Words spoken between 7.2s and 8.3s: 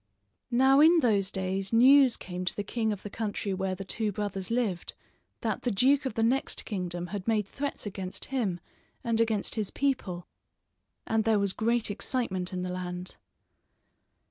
made threats against